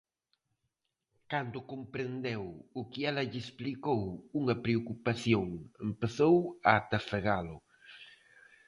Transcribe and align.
Cando 1.31 1.59
comprendeu 1.71 2.43
o 2.79 2.81
que 2.91 3.01
ela 3.09 3.23
lle 3.31 3.41
explicou, 3.45 4.01
unha 4.39 4.55
preocupación 4.65 5.45
empezou 5.89 6.35
a 6.69 6.71
atafegalo. 6.81 7.57